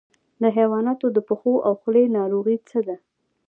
د 0.41 0.43
حیواناتو 0.57 1.07
د 1.15 1.17
پښو 1.27 1.53
او 1.67 1.73
خولې 1.81 2.03
ناروغي 2.17 2.57
څه 2.69 2.79
ده؟ 2.87 2.95